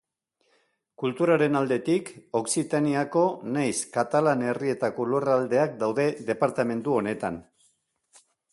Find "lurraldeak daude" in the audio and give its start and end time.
5.13-6.09